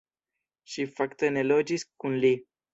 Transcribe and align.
Ŝi 0.77 0.85
fakte 0.95 1.31
ne 1.37 1.45
loĝis 1.53 1.89
kun 1.93 2.21
li. 2.27 2.37